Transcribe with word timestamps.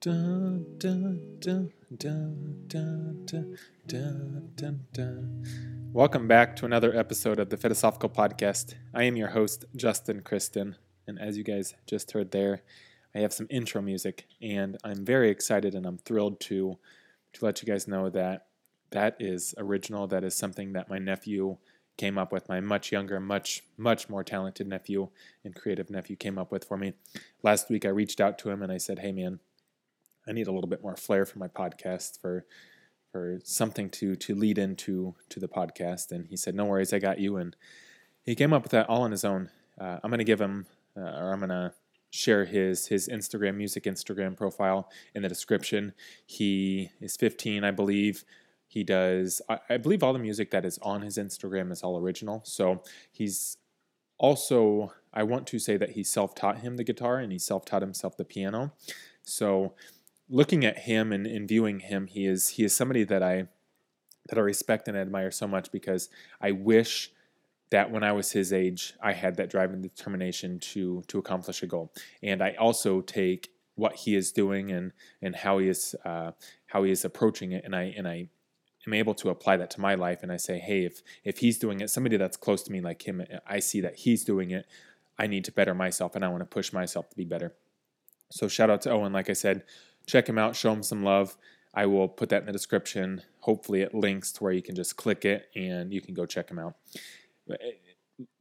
Da, 0.00 0.12
da, 0.78 0.94
da, 1.40 1.66
Welcome 5.92 6.26
back 6.26 6.56
to 6.56 6.64
another 6.64 6.96
episode 6.96 7.38
of 7.38 7.50
the 7.50 7.58
Fitosophical 7.58 8.10
Podcast. 8.10 8.76
I 8.94 9.02
am 9.02 9.16
your 9.16 9.28
host, 9.28 9.66
Justin 9.76 10.22
Kristen. 10.22 10.76
And 11.06 11.20
as 11.20 11.36
you 11.36 11.44
guys 11.44 11.74
just 11.86 12.12
heard 12.12 12.30
there, 12.30 12.62
I 13.14 13.18
have 13.18 13.34
some 13.34 13.46
intro 13.50 13.82
music, 13.82 14.24
and 14.40 14.78
I'm 14.82 15.04
very 15.04 15.28
excited 15.28 15.74
and 15.74 15.84
I'm 15.84 15.98
thrilled 15.98 16.40
to 16.40 16.78
to 17.34 17.44
let 17.44 17.60
you 17.60 17.68
guys 17.68 17.86
know 17.86 18.08
that 18.08 18.46
that 18.92 19.16
is 19.20 19.54
original. 19.58 20.06
That 20.06 20.24
is 20.24 20.34
something 20.34 20.72
that 20.72 20.88
my 20.88 20.98
nephew 20.98 21.58
came 21.98 22.16
up 22.16 22.32
with, 22.32 22.48
my 22.48 22.60
much 22.60 22.90
younger, 22.90 23.20
much, 23.20 23.64
much 23.76 24.08
more 24.08 24.24
talented 24.24 24.66
nephew 24.66 25.10
and 25.44 25.54
creative 25.54 25.90
nephew 25.90 26.16
came 26.16 26.38
up 26.38 26.50
with 26.50 26.64
for 26.64 26.78
me. 26.78 26.94
Last 27.42 27.68
week 27.68 27.84
I 27.84 27.90
reached 27.90 28.18
out 28.18 28.38
to 28.38 28.48
him 28.48 28.62
and 28.62 28.72
I 28.72 28.78
said, 28.78 29.00
Hey 29.00 29.12
man, 29.12 29.40
I 30.26 30.32
need 30.32 30.46
a 30.46 30.52
little 30.52 30.68
bit 30.68 30.82
more 30.82 30.96
flair 30.96 31.24
for 31.24 31.38
my 31.38 31.48
podcast 31.48 32.20
for 32.20 32.44
for 33.10 33.40
something 33.44 33.90
to 33.90 34.16
to 34.16 34.34
lead 34.34 34.58
into 34.58 35.14
to 35.28 35.40
the 35.40 35.48
podcast. 35.48 36.12
And 36.12 36.26
he 36.26 36.36
said, 36.36 36.54
"No 36.54 36.64
worries, 36.66 36.92
I 36.92 36.98
got 36.98 37.18
you." 37.18 37.36
And 37.36 37.56
he 38.24 38.34
came 38.34 38.52
up 38.52 38.62
with 38.62 38.72
that 38.72 38.88
all 38.88 39.02
on 39.02 39.10
his 39.10 39.24
own. 39.24 39.50
Uh, 39.78 39.98
I'm 40.02 40.10
gonna 40.10 40.24
give 40.24 40.40
him, 40.40 40.66
uh, 40.96 41.00
or 41.00 41.32
I'm 41.32 41.40
gonna 41.40 41.74
share 42.10 42.44
his 42.44 42.86
his 42.86 43.08
Instagram 43.08 43.56
music 43.56 43.84
Instagram 43.84 44.36
profile 44.36 44.90
in 45.14 45.22
the 45.22 45.28
description. 45.28 45.92
He 46.26 46.90
is 47.00 47.16
15, 47.16 47.64
I 47.64 47.70
believe. 47.70 48.24
He 48.66 48.84
does, 48.84 49.42
I, 49.48 49.58
I 49.68 49.76
believe, 49.78 50.04
all 50.04 50.12
the 50.12 50.20
music 50.20 50.52
that 50.52 50.64
is 50.64 50.78
on 50.80 51.02
his 51.02 51.18
Instagram 51.18 51.72
is 51.72 51.82
all 51.82 51.98
original. 51.98 52.42
So 52.44 52.84
he's 53.10 53.56
also, 54.16 54.92
I 55.12 55.24
want 55.24 55.48
to 55.48 55.58
say 55.58 55.76
that 55.76 55.90
he 55.90 56.04
self 56.04 56.34
taught 56.36 56.58
him 56.58 56.76
the 56.76 56.84
guitar 56.84 57.18
and 57.18 57.32
he 57.32 57.38
self 57.38 57.64
taught 57.64 57.82
himself 57.82 58.16
the 58.16 58.24
piano. 58.24 58.72
So 59.22 59.74
looking 60.30 60.64
at 60.64 60.78
him 60.78 61.12
and, 61.12 61.26
and 61.26 61.46
viewing 61.46 61.80
him, 61.80 62.06
he 62.06 62.26
is 62.26 62.50
he 62.50 62.64
is 62.64 62.74
somebody 62.74 63.04
that 63.04 63.22
I 63.22 63.48
that 64.28 64.38
I 64.38 64.42
respect 64.42 64.88
and 64.88 64.96
admire 64.96 65.30
so 65.30 65.46
much 65.46 65.72
because 65.72 66.08
I 66.40 66.52
wish 66.52 67.10
that 67.70 67.90
when 67.90 68.02
I 68.02 68.12
was 68.12 68.32
his 68.32 68.52
age, 68.52 68.94
I 69.02 69.12
had 69.12 69.36
that 69.36 69.50
drive 69.50 69.72
and 69.72 69.82
determination 69.82 70.58
to 70.60 71.02
to 71.08 71.18
accomplish 71.18 71.62
a 71.62 71.66
goal. 71.66 71.92
And 72.22 72.42
I 72.42 72.52
also 72.52 73.00
take 73.00 73.50
what 73.74 73.96
he 73.96 74.14
is 74.14 74.32
doing 74.32 74.70
and 74.70 74.92
and 75.20 75.34
how 75.36 75.58
he 75.58 75.68
is 75.68 75.94
uh, 76.04 76.32
how 76.66 76.84
he 76.84 76.92
is 76.92 77.04
approaching 77.04 77.52
it, 77.52 77.64
and 77.64 77.74
I 77.74 77.94
and 77.96 78.06
I 78.06 78.28
am 78.86 78.94
able 78.94 79.14
to 79.14 79.30
apply 79.30 79.56
that 79.58 79.70
to 79.70 79.80
my 79.80 79.94
life. 79.94 80.22
And 80.22 80.30
I 80.30 80.36
say, 80.36 80.58
hey, 80.58 80.84
if 80.84 81.02
if 81.24 81.38
he's 81.38 81.58
doing 81.58 81.80
it, 81.80 81.90
somebody 81.90 82.16
that's 82.16 82.36
close 82.36 82.62
to 82.64 82.72
me 82.72 82.80
like 82.80 83.06
him, 83.06 83.22
I 83.46 83.58
see 83.58 83.80
that 83.80 83.96
he's 83.96 84.24
doing 84.24 84.50
it. 84.50 84.66
I 85.18 85.26
need 85.26 85.44
to 85.44 85.52
better 85.52 85.74
myself, 85.74 86.14
and 86.14 86.24
I 86.24 86.28
want 86.28 86.40
to 86.40 86.46
push 86.46 86.72
myself 86.72 87.10
to 87.10 87.16
be 87.16 87.24
better. 87.24 87.54
So 88.30 88.48
shout 88.48 88.70
out 88.70 88.80
to 88.82 88.90
Owen, 88.90 89.12
like 89.12 89.28
I 89.28 89.34
said, 89.34 89.64
check 90.06 90.28
him 90.28 90.38
out, 90.38 90.56
show 90.56 90.72
him 90.72 90.82
some 90.82 91.04
love. 91.04 91.36
I 91.72 91.86
will 91.86 92.08
put 92.08 92.30
that 92.30 92.40
in 92.40 92.46
the 92.46 92.52
description. 92.52 93.22
Hopefully, 93.40 93.82
it 93.82 93.94
links 93.94 94.32
to 94.32 94.44
where 94.44 94.52
you 94.52 94.62
can 94.62 94.74
just 94.74 94.96
click 94.96 95.24
it 95.24 95.48
and 95.54 95.92
you 95.92 96.00
can 96.00 96.14
go 96.14 96.26
check 96.26 96.50
him 96.50 96.58
out. 96.58 96.74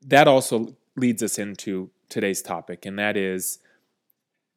That 0.05 0.27
also 0.27 0.75
leads 0.95 1.23
us 1.23 1.38
into 1.38 1.91
today's 2.09 2.41
topic, 2.41 2.85
and 2.85 2.97
that 2.99 3.16
is 3.16 3.59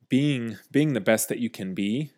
being 0.09 0.59
being 0.71 0.95
the 0.95 1.01
best 1.01 1.29
that 1.29 1.39
you 1.39 1.51
can 1.51 1.75
be. 1.75 2.11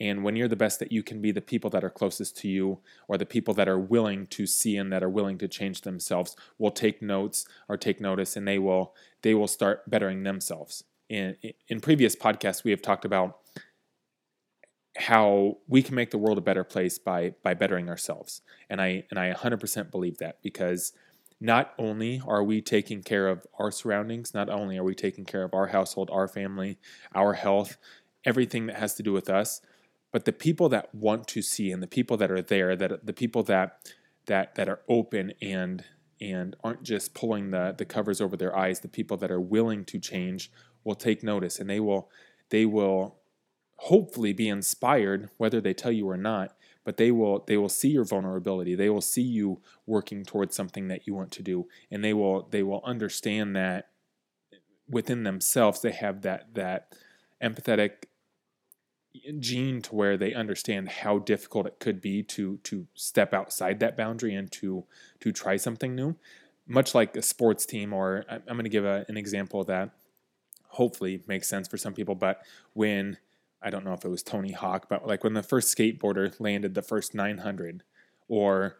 And 0.00 0.24
when 0.24 0.34
you're 0.34 0.48
the 0.48 0.56
best 0.56 0.80
that 0.80 0.90
you 0.90 1.04
can 1.04 1.22
be, 1.22 1.30
the 1.30 1.40
people 1.40 1.70
that 1.70 1.84
are 1.84 1.90
closest 1.90 2.36
to 2.38 2.48
you, 2.48 2.80
or 3.06 3.16
the 3.16 3.24
people 3.24 3.54
that 3.54 3.68
are 3.68 3.78
willing 3.78 4.26
to 4.26 4.44
see 4.44 4.76
and 4.76 4.92
that 4.92 5.04
are 5.04 5.08
willing 5.08 5.38
to 5.38 5.46
change 5.46 5.82
themselves, 5.82 6.34
will 6.58 6.72
take 6.72 7.00
notes 7.00 7.46
or 7.68 7.76
take 7.76 8.00
notice, 8.00 8.36
and 8.36 8.46
they 8.46 8.58
will 8.58 8.94
they 9.22 9.34
will 9.34 9.46
start 9.46 9.88
bettering 9.88 10.24
themselves. 10.24 10.82
In 11.08 11.36
in 11.68 11.80
previous 11.80 12.16
podcasts, 12.16 12.64
we 12.64 12.72
have 12.72 12.82
talked 12.82 13.04
about 13.04 13.38
how 14.96 15.58
we 15.66 15.82
can 15.82 15.94
make 15.94 16.10
the 16.10 16.18
world 16.18 16.38
a 16.38 16.42
better 16.42 16.64
place 16.64 16.98
by 16.98 17.34
by 17.42 17.54
bettering 17.54 17.88
ourselves. 17.88 18.42
And 18.70 18.80
I 18.80 19.04
and 19.10 19.18
I 19.18 19.32
100% 19.32 19.90
believe 19.90 20.18
that 20.18 20.40
because 20.42 20.92
not 21.40 21.74
only 21.78 22.22
are 22.26 22.44
we 22.44 22.62
taking 22.62 23.02
care 23.02 23.28
of 23.28 23.44
our 23.58 23.70
surroundings, 23.70 24.32
not 24.34 24.48
only 24.48 24.78
are 24.78 24.84
we 24.84 24.94
taking 24.94 25.24
care 25.24 25.42
of 25.42 25.52
our 25.52 25.68
household, 25.68 26.08
our 26.12 26.28
family, 26.28 26.78
our 27.14 27.34
health, 27.34 27.76
everything 28.24 28.66
that 28.66 28.76
has 28.76 28.94
to 28.94 29.02
do 29.02 29.12
with 29.12 29.28
us, 29.28 29.60
but 30.12 30.24
the 30.24 30.32
people 30.32 30.68
that 30.68 30.94
want 30.94 31.26
to 31.28 31.42
see 31.42 31.72
and 31.72 31.82
the 31.82 31.88
people 31.88 32.16
that 32.16 32.30
are 32.30 32.42
there, 32.42 32.76
that 32.76 33.04
the 33.04 33.12
people 33.12 33.42
that 33.42 33.90
that 34.26 34.54
that 34.54 34.68
are 34.68 34.80
open 34.88 35.32
and 35.42 35.84
and 36.20 36.54
aren't 36.62 36.84
just 36.84 37.14
pulling 37.14 37.50
the 37.50 37.74
the 37.76 37.84
covers 37.84 38.20
over 38.20 38.36
their 38.36 38.56
eyes, 38.56 38.80
the 38.80 38.88
people 38.88 39.16
that 39.16 39.30
are 39.30 39.40
willing 39.40 39.84
to 39.86 39.98
change 39.98 40.52
will 40.84 40.94
take 40.94 41.22
notice 41.22 41.58
and 41.58 41.68
they 41.68 41.80
will 41.80 42.08
they 42.50 42.64
will 42.64 43.16
hopefully 43.76 44.32
be 44.32 44.48
inspired 44.48 45.30
whether 45.36 45.60
they 45.60 45.74
tell 45.74 45.92
you 45.92 46.08
or 46.08 46.16
not 46.16 46.54
but 46.84 46.98
they 46.98 47.10
will 47.10 47.44
they 47.46 47.56
will 47.56 47.68
see 47.68 47.88
your 47.88 48.04
vulnerability. 48.04 48.74
They 48.74 48.90
will 48.90 49.00
see 49.00 49.22
you 49.22 49.60
working 49.86 50.24
towards 50.24 50.54
something 50.54 50.88
that 50.88 51.06
you 51.06 51.14
want 51.14 51.32
to 51.32 51.42
do 51.42 51.66
and 51.90 52.04
they 52.04 52.12
will 52.12 52.46
they 52.50 52.62
will 52.62 52.82
understand 52.84 53.56
that 53.56 53.88
within 54.88 55.22
themselves 55.22 55.80
they 55.80 55.92
have 55.92 56.22
that 56.22 56.54
that 56.54 56.94
empathetic 57.42 58.04
gene 59.38 59.80
to 59.80 59.94
where 59.94 60.16
they 60.16 60.34
understand 60.34 60.88
how 60.88 61.18
difficult 61.18 61.66
it 61.66 61.78
could 61.80 62.00
be 62.00 62.22
to 62.22 62.58
to 62.58 62.86
step 62.94 63.32
outside 63.32 63.80
that 63.80 63.96
boundary 63.96 64.34
and 64.34 64.52
to 64.52 64.84
to 65.20 65.32
try 65.32 65.56
something 65.56 65.94
new. 65.94 66.16
Much 66.66 66.94
like 66.94 67.16
a 67.16 67.22
sports 67.22 67.66
team 67.66 67.92
or 67.92 68.24
i'm 68.28 68.42
going 68.46 68.64
to 68.64 68.70
give 68.70 68.84
a, 68.84 69.04
an 69.08 69.16
example 69.16 69.64
that. 69.64 69.90
Hopefully 70.68 71.22
makes 71.28 71.48
sense 71.48 71.68
for 71.68 71.76
some 71.76 71.94
people 71.94 72.16
but 72.16 72.42
when 72.72 73.16
I 73.64 73.70
don't 73.70 73.84
know 73.84 73.94
if 73.94 74.04
it 74.04 74.10
was 74.10 74.22
Tony 74.22 74.52
Hawk, 74.52 74.86
but 74.88 75.06
like 75.06 75.24
when 75.24 75.32
the 75.32 75.42
first 75.42 75.76
skateboarder 75.76 76.38
landed 76.38 76.74
the 76.74 76.82
first 76.82 77.14
900, 77.14 77.82
or 78.28 78.76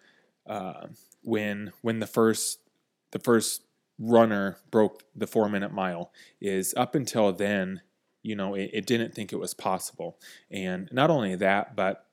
uh, 0.47 0.89
when 1.23 1.73
when 1.81 2.01
the 2.01 2.07
first 2.07 2.61
the 3.13 3.19
first 3.19 3.63
runner 3.99 4.59
broke 4.71 5.05
the 5.17 5.27
four 5.27 5.49
minute 5.49 5.73
mile, 5.73 6.13
is 6.41 6.75
up 6.77 6.95
until 6.95 7.33
then, 7.33 7.81
you 8.23 8.37
know, 8.37 8.55
it, 8.55 8.71
it 8.73 8.87
didn't 8.87 9.15
think 9.15 9.33
it 9.33 9.39
was 9.39 9.55
possible. 9.55 10.19
And 10.51 10.89
not 10.93 11.11
only 11.11 11.35
that, 11.37 11.75
but 11.75 12.07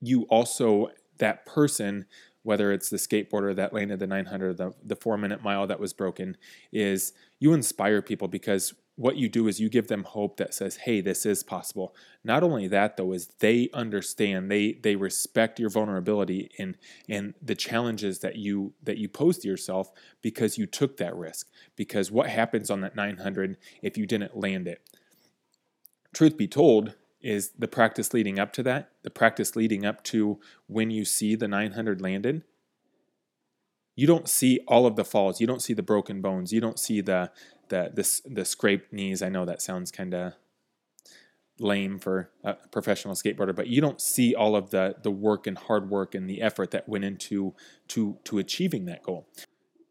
you 0.00 0.22
also 0.24 0.90
that 1.18 1.46
person 1.46 2.06
whether 2.42 2.70
it's 2.70 2.90
the 2.90 2.96
skateboarder 2.96 3.56
that 3.56 3.72
landed 3.72 3.98
the 3.98 4.06
900 4.06 4.56
the, 4.56 4.72
the 4.84 4.94
four 4.94 5.18
minute 5.18 5.42
mile 5.42 5.66
that 5.66 5.80
was 5.80 5.92
broken 5.92 6.36
is 6.72 7.12
you 7.40 7.52
inspire 7.52 8.00
people 8.00 8.28
because 8.28 8.72
what 8.96 9.16
you 9.16 9.28
do 9.28 9.46
is 9.46 9.60
you 9.60 9.68
give 9.68 9.88
them 9.88 10.04
hope 10.04 10.38
that 10.38 10.54
says 10.54 10.76
hey 10.76 11.00
this 11.00 11.24
is 11.24 11.42
possible. 11.42 11.94
Not 12.24 12.42
only 12.42 12.66
that 12.68 12.96
though 12.96 13.12
is 13.12 13.28
they 13.38 13.68
understand 13.72 14.50
they 14.50 14.72
they 14.72 14.96
respect 14.96 15.60
your 15.60 15.70
vulnerability 15.70 16.50
and 16.58 16.76
and 17.08 17.34
the 17.40 17.54
challenges 17.54 18.18
that 18.20 18.36
you 18.36 18.72
that 18.82 18.98
you 18.98 19.08
pose 19.08 19.38
to 19.38 19.48
yourself 19.48 19.92
because 20.22 20.58
you 20.58 20.66
took 20.66 20.96
that 20.96 21.14
risk. 21.14 21.48
Because 21.76 22.10
what 22.10 22.30
happens 22.30 22.70
on 22.70 22.80
that 22.80 22.96
900 22.96 23.58
if 23.82 23.96
you 23.96 24.06
didn't 24.06 24.36
land 24.36 24.66
it? 24.66 24.80
Truth 26.14 26.36
be 26.38 26.48
told 26.48 26.94
is 27.20 27.50
the 27.58 27.68
practice 27.68 28.14
leading 28.14 28.38
up 28.38 28.52
to 28.54 28.62
that 28.62 28.90
the 29.02 29.10
practice 29.10 29.56
leading 29.56 29.84
up 29.84 30.02
to 30.04 30.40
when 30.66 30.90
you 30.90 31.04
see 31.04 31.34
the 31.34 31.48
900 31.48 32.00
landed 32.00 32.42
you 33.96 34.06
don't 34.06 34.28
see 34.28 34.60
all 34.68 34.86
of 34.86 34.94
the 34.94 35.04
falls 35.04 35.40
you 35.40 35.46
don't 35.46 35.62
see 35.62 35.74
the 35.74 35.82
broken 35.82 36.20
bones 36.20 36.52
you 36.52 36.60
don't 36.60 36.78
see 36.78 37.00
the 37.00 37.30
the 37.68 37.90
the, 37.94 38.34
the 38.34 38.44
scraped 38.44 38.92
knees. 38.92 39.22
I 39.22 39.28
know 39.28 39.44
that 39.44 39.62
sounds 39.62 39.90
kind 39.90 40.14
of 40.14 40.34
lame 41.58 41.98
for 41.98 42.30
a 42.44 42.54
professional 42.70 43.14
skateboarder, 43.14 43.56
but 43.56 43.66
you 43.66 43.80
don't 43.80 44.00
see 44.00 44.34
all 44.34 44.56
of 44.56 44.70
the 44.70 44.96
the 45.02 45.10
work 45.10 45.46
and 45.46 45.56
hard 45.56 45.90
work 45.90 46.14
and 46.14 46.28
the 46.28 46.42
effort 46.42 46.70
that 46.72 46.88
went 46.88 47.04
into 47.04 47.54
to 47.88 48.18
to 48.24 48.38
achieving 48.38 48.84
that 48.86 49.02
goal. 49.02 49.26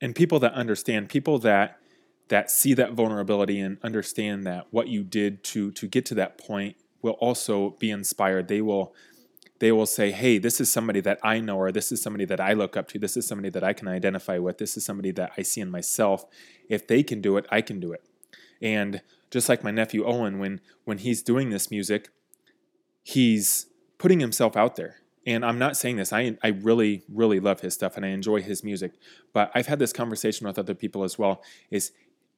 And 0.02 0.16
people 0.16 0.40
that 0.40 0.54
understand, 0.54 1.10
people 1.10 1.40
that 1.40 1.80
that 2.28 2.50
see 2.50 2.74
that 2.74 2.94
vulnerability 2.94 3.60
and 3.60 3.78
understand 3.84 4.46
that 4.46 4.68
what 4.72 4.88
you 4.88 5.04
did 5.04 5.44
to 5.46 5.72
to 5.72 5.88
get 5.88 6.06
to 6.08 6.16
that 6.16 6.38
point 6.38 6.75
will 7.01 7.13
also 7.13 7.72
be 7.80 7.92
inspired. 7.92 8.48
They 8.48 8.62
will 8.62 8.94
they 9.60 9.72
will 9.72 9.86
say, 9.86 10.12
hey, 10.12 10.38
this 10.38 10.60
is 10.60 10.72
somebody 10.72 11.00
that 11.02 11.19
I 11.24 11.40
know, 11.40 11.57
or 11.57 11.72
this 11.72 11.92
is 11.92 12.02
somebody 12.02 12.25
that 12.25 12.40
I 12.40 12.54
look 12.54 12.75
up 12.75 12.88
to, 12.90 13.00
this 13.00 13.16
is 13.16 13.25
somebody 13.28 13.50
that 13.50 13.63
I 13.63 13.74
can 13.74 13.88
identify 13.88 14.38
with, 14.38 14.57
this 14.57 14.75
is 14.75 14.86
somebody 14.86 15.12
that 15.12 15.31
I 15.38 15.44
see 15.44 15.62
in 15.62 15.72
myself. 15.72 16.25
If 16.68 16.88
they 16.88 17.04
can 17.04 17.22
do 17.22 17.38
it, 17.38 17.46
I 17.50 17.62
can 17.62 17.80
do 17.80 17.94
it. 17.94 18.04
And 18.62 19.02
just 19.31 19.50
like 19.50 19.63
my 19.63 19.72
nephew 19.72 20.06
Owen, 20.06 20.40
when 20.40 20.62
when 20.84 20.98
he's 21.00 21.22
doing 21.22 21.50
this 21.50 21.72
music, 21.72 22.10
he's 23.04 23.68
putting 23.98 24.19
himself 24.19 24.56
out 24.57 24.75
there. 24.75 24.98
And 25.25 25.44
I'm 25.44 25.58
not 25.58 25.75
saying 25.75 25.96
this, 25.96 26.13
I, 26.13 26.38
I 26.44 26.50
really, 26.50 27.04
really 27.10 27.40
love 27.40 27.62
his 27.62 27.74
stuff 27.74 27.98
and 27.98 28.06
I 28.06 28.10
enjoy 28.10 28.42
his 28.42 28.63
music. 28.63 28.94
But 29.34 29.51
I've 29.56 29.66
had 29.68 29.80
this 29.80 29.92
conversation 29.92 30.46
with 30.46 30.60
other 30.60 30.75
people 30.75 31.04
as 31.04 31.18
well, 31.18 31.42
is 31.72 31.92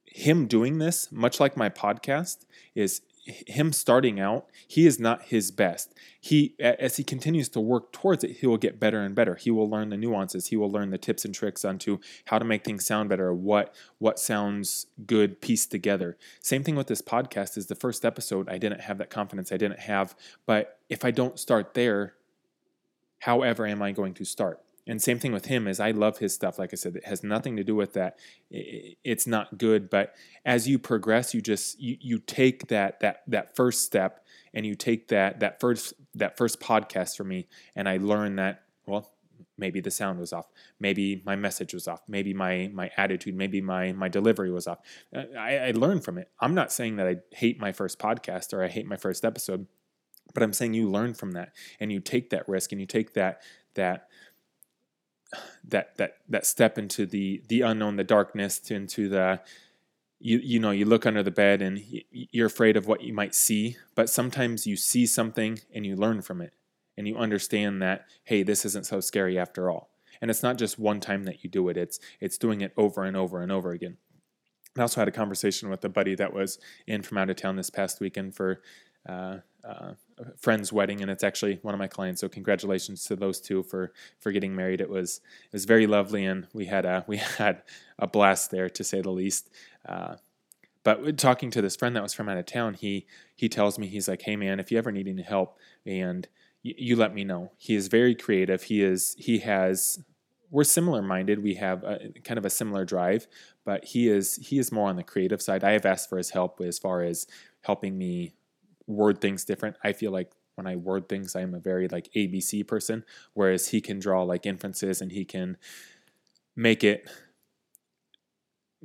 him 0.06 0.48
doing 0.48 0.78
this, 0.78 1.12
much 1.12 1.40
like 1.40 1.58
my 1.58 1.70
podcast, 1.70 2.46
is 2.75 3.02
him 3.47 3.74
starting 3.74 4.19
out, 4.19 4.45
he 4.68 4.88
is 4.88 5.00
not 5.00 5.24
his 5.24 5.51
best. 5.51 5.94
He 6.19 6.56
as 6.59 6.97
he 6.97 7.03
continues 7.03 7.50
to 7.50 7.59
work 7.59 7.91
towards 7.91 8.24
it, 8.24 8.38
he 8.38 8.47
will 8.47 8.57
get 8.57 8.79
better 8.79 9.01
and 9.01 9.13
better. 9.13 9.35
He 9.35 9.51
will 9.51 9.69
learn 9.69 9.89
the 9.89 9.97
nuances. 9.97 10.47
He 10.47 10.56
will 10.56 10.71
learn 10.71 10.89
the 10.89 10.97
tips 10.97 11.25
and 11.25 11.33
tricks 11.33 11.65
onto 11.65 12.00
how 12.25 12.39
to 12.39 12.45
make 12.45 12.63
things 12.63 12.85
sound 12.85 13.09
better, 13.09 13.33
what 13.33 13.75
what 13.97 14.19
sounds 14.19 14.88
good 15.06 15.41
pieced 15.41 15.71
together. 15.71 16.18
Same 16.39 16.63
thing 16.63 16.75
with 16.75 16.88
this 16.88 17.01
podcast 17.01 17.57
is 17.57 17.68
the 17.68 17.75
first 17.75 18.06
episode 18.06 18.50
I 18.50 18.57
didn't 18.57 18.81
have 18.81 18.97
that 19.00 19.09
confidence. 19.09 19.51
I 19.51 19.57
didn't 19.57 19.79
have, 19.81 20.15
but 20.45 20.79
if 20.89 21.03
I 21.03 21.12
don't 21.12 21.38
start 21.38 21.74
there, 21.74 22.13
however 23.19 23.68
am 23.68 23.81
I 23.81 23.91
going 23.91 24.13
to 24.15 24.25
start? 24.25 24.62
And 24.88 25.01
same 25.01 25.19
thing 25.19 25.31
with 25.31 25.45
him 25.45 25.68
is 25.68 25.80
i 25.80 25.92
love 25.92 26.18
his 26.18 26.34
stuff 26.34 26.57
like 26.57 26.72
i 26.74 26.75
said 26.75 26.95
it 26.95 27.06
has 27.06 27.24
nothing 27.24 27.56
to 27.57 27.63
do 27.63 27.75
with 27.75 27.94
that. 27.94 28.18
It's 28.50 29.28
not 29.28 29.57
good 29.57 29.89
but 29.89 30.16
as 30.45 30.68
you 30.68 30.80
progress 30.80 31.34
you 31.34 31.42
just 31.42 31.80
you, 31.80 31.98
you 32.00 32.19
take 32.19 32.68
that 32.68 33.00
that 33.01 33.24
that 33.28 33.56
first 33.56 33.84
step 33.84 34.25
and 34.54 34.66
you 34.66 34.75
take 34.75 35.10
that 35.10 35.39
that 35.42 35.60
first 35.60 35.94
that 36.16 36.38
first 36.38 36.60
podcast 36.60 37.18
for 37.18 37.24
me 37.24 37.48
and 37.75 37.88
i 37.88 37.98
learned 37.98 38.39
that 38.39 38.63
well 38.86 39.12
maybe 39.57 39.81
the 39.81 39.92
sound 39.92 40.19
was 40.19 40.34
off 40.34 40.48
maybe 40.80 41.22
my 41.25 41.36
message 41.36 41.74
was 41.74 41.88
off 41.88 42.01
maybe 42.07 42.34
my 42.34 42.69
my 42.74 42.89
attitude 42.98 43.36
maybe 43.36 43.62
my 43.62 43.92
my 43.92 44.07
delivery 44.07 44.51
was 44.51 44.68
off. 44.68 44.80
Uh, 45.16 45.24
I, 45.38 45.57
I 45.57 45.72
learned 45.72 46.04
from 46.04 46.18
it. 46.18 46.30
I'm 46.39 46.54
not 46.56 46.72
saying 46.72 46.98
that 46.98 47.07
i 47.07 47.16
hate 47.31 47.60
my 47.60 47.72
first 47.72 48.00
podcast 48.00 48.54
or 48.54 48.63
i 48.63 48.68
hate 48.68 48.88
my 48.88 48.98
first 48.98 49.25
episode 49.25 49.68
but 50.34 50.44
i'm 50.44 50.54
saying 50.54 50.74
you 50.74 50.89
learn 50.89 51.13
from 51.13 51.31
that 51.31 51.54
and 51.80 51.92
you 51.92 52.00
take 52.00 52.30
that 52.30 52.48
risk 52.48 52.72
and 52.72 52.80
you 52.80 52.88
take 52.88 53.13
that 53.13 53.42
that 53.75 54.07
that 55.63 55.97
that 55.97 56.18
that 56.29 56.45
step 56.45 56.77
into 56.77 57.06
the 57.06 57.44
the 57.47 57.62
unknown, 57.62 57.95
the 57.95 58.03
darkness, 58.03 58.71
into 58.71 59.09
the 59.09 59.41
you 60.19 60.39
you 60.39 60.59
know 60.59 60.71
you 60.71 60.85
look 60.85 61.06
under 61.06 61.24
the 61.24 61.31
bed 61.31 61.62
and 61.62 61.81
you're 62.12 62.47
afraid 62.47 62.77
of 62.77 62.88
what 62.88 63.01
you 63.01 63.13
might 63.13 63.35
see, 63.35 63.77
but 63.95 64.09
sometimes 64.09 64.65
you 64.65 64.75
see 64.75 65.06
something 65.06 65.59
and 65.74 65.85
you 65.85 65.95
learn 65.95 66.21
from 66.21 66.41
it 66.41 66.53
and 66.97 67.07
you 67.07 67.18
understand 67.18 67.81
that 67.81 68.06
hey, 68.24 68.44
this 68.44 68.65
isn't 68.65 68.85
so 68.85 69.00
scary 69.00 69.38
after 69.38 69.69
all. 69.69 69.89
And 70.19 70.31
it's 70.31 70.41
not 70.41 70.57
just 70.57 70.79
one 70.79 71.00
time 71.00 71.24
that 71.25 71.44
you 71.44 71.50
do 71.50 71.69
it; 71.69 71.77
it's 71.77 72.00
it's 72.19 72.38
doing 72.38 72.62
it 72.62 72.74
over 72.75 73.03
and 73.03 73.15
over 73.15 73.41
and 73.41 73.51
over 73.51 73.71
again. 73.71 73.97
I 74.77 74.81
also 74.81 75.01
had 75.01 75.07
a 75.07 75.12
conversation 75.12 75.69
with 75.69 75.83
a 75.85 75.89
buddy 75.89 76.15
that 76.15 76.33
was 76.33 76.59
in 76.85 77.01
from 77.01 77.18
out 77.18 77.29
of 77.29 77.35
town 77.35 77.56
this 77.56 77.69
past 77.69 78.00
weekend 78.00 78.35
for 78.35 78.62
uh, 79.07 79.38
uh, 79.63 79.94
friend's 80.38 80.74
wedding, 80.74 81.02
and 81.02 81.12
it's 81.12 81.24
actually 81.24 81.60
one 81.62 81.74
of 81.74 81.80
my 81.80 81.88
clients. 81.88 82.22
So 82.22 82.30
congratulations 82.30 83.04
to 83.06 83.16
those 83.16 83.40
two 83.40 83.64
for 83.64 83.94
for 84.19 84.31
getting 84.31 84.56
married. 84.56 84.81
It 84.81 84.90
was 84.90 85.22
it 85.46 85.54
was 85.54 85.66
very 85.66 85.88
lovely, 85.88 86.25
and 86.25 86.48
we 86.54 86.66
had 86.66 86.86
a 86.86 87.04
we 87.08 87.18
had 87.18 87.64
a 88.00 88.08
blast 88.08 88.52
there 88.52 88.69
to 88.69 88.84
say 88.84 89.02
the 89.02 89.12
least. 89.12 89.50
Uh, 89.88 90.16
but 90.84 91.18
talking 91.18 91.52
to 91.52 91.62
this 91.62 91.75
friend 91.75 91.96
that 91.96 92.04
was 92.04 92.14
from 92.14 92.30
out 92.30 92.38
of 92.38 92.46
town, 92.46 92.74
he 92.74 93.06
he 93.36 93.50
tells 93.50 93.78
me 93.78 93.88
he's 93.88 94.08
like, 94.08 94.22
"Hey 94.22 94.36
man, 94.36 94.60
if 94.60 94.72
you 94.72 94.78
ever 94.78 94.92
need 94.92 95.08
any 95.08 95.24
help, 95.24 95.58
and 95.86 96.28
y- 96.63 96.75
you 96.78 96.96
let 96.96 97.13
me 97.13 97.24
know." 97.24 97.52
He 97.58 97.75
is 97.75 97.88
very 97.88 98.16
creative. 98.16 98.63
He 98.63 98.84
is 98.84 99.16
he 99.18 99.40
has 99.40 100.00
we're 100.50 100.63
similar 100.63 101.02
minded. 101.02 101.44
We 101.44 101.56
have 101.56 101.84
a, 101.84 102.00
kind 102.24 102.38
of 102.38 102.46
a 102.46 102.50
similar 102.50 102.86
drive, 102.86 103.28
but 103.66 103.84
he 103.86 104.10
is 104.10 104.38
he 104.38 104.60
is 104.60 104.72
more 104.72 104.88
on 104.88 104.96
the 104.96 105.04
creative 105.04 105.42
side. 105.42 105.63
I 105.63 105.72
have 105.72 105.86
asked 105.86 106.10
for 106.10 106.18
his 106.18 106.30
help 106.30 106.62
as 106.62 106.80
far 106.80 107.02
as 107.02 107.28
helping 107.62 107.98
me 107.98 108.37
word 108.88 109.22
things 109.22 109.45
different. 109.45 109.75
I 109.84 109.94
feel 109.94 110.12
like 110.12 110.31
when 110.56 110.66
I 110.66 110.75
word 110.75 111.07
things, 111.07 111.36
I 111.36 111.42
am 111.42 111.54
a 111.54 111.60
very 111.60 111.88
like 111.88 112.10
ABC 112.16 112.68
person, 112.68 113.06
whereas 113.34 113.68
he 113.69 113.81
can 113.81 114.00
draw 114.00 114.24
like 114.24 114.45
inferences 114.45 115.01
and 115.01 115.12
he 115.12 115.24
can 115.24 115.57
make 116.56 116.84
it 116.84 117.07